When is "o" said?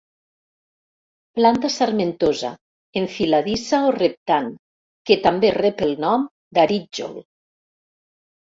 3.91-3.91